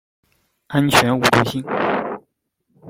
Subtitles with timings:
[0.65, 1.63] 安全无毒性。